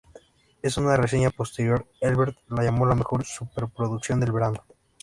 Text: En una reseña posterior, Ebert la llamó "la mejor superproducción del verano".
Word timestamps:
En 0.63 0.83
una 0.83 0.95
reseña 0.95 1.29
posterior, 1.29 1.85
Ebert 1.99 2.35
la 2.49 2.63
llamó 2.63 2.87
"la 2.87 2.95
mejor 2.95 3.23
superproducción 3.23 4.19
del 4.19 4.31
verano". 4.31 4.63